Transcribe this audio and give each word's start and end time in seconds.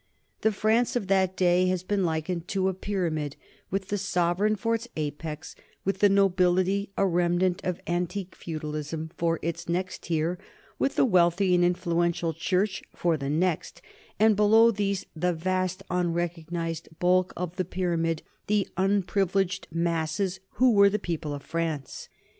The 0.41 0.51
France 0.51 0.95
of 0.95 1.05
that 1.09 1.37
day 1.37 1.67
has 1.67 1.83
been 1.83 2.03
likened 2.03 2.47
to 2.47 2.69
a 2.69 2.73
pyramid 2.73 3.35
with 3.69 3.89
the 3.89 3.99
sovereign 3.99 4.55
for 4.55 4.73
its 4.73 4.87
apex, 4.97 5.55
with 5.85 5.99
the 5.99 6.09
nobility, 6.09 6.89
a 6.97 7.05
remnant 7.05 7.63
of 7.63 7.79
antique 7.85 8.33
feudalism, 8.33 9.11
for 9.15 9.37
its 9.43 9.69
next 9.69 10.01
tier, 10.01 10.39
with 10.79 10.95
the 10.95 11.05
wealthy 11.05 11.53
and 11.53 11.63
influential 11.63 12.33
Church 12.33 12.81
for 12.95 13.15
the 13.15 13.29
next, 13.29 13.79
and 14.19 14.35
below 14.35 14.71
these 14.71 15.05
the 15.15 15.33
vast 15.33 15.83
unrecognized 15.91 16.89
bulk 16.97 17.31
of 17.37 17.55
the 17.57 17.63
pyramid, 17.63 18.23
the 18.47 18.67
unprivileged 18.77 19.67
masses 19.71 20.39
who 20.53 20.71
were 20.73 20.89
the 20.89 20.97
people 20.97 21.31
of 21.31 21.43
France. 21.43 22.09